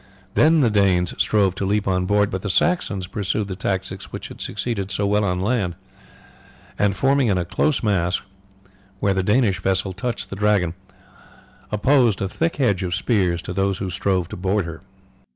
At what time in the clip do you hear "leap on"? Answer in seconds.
1.67-2.07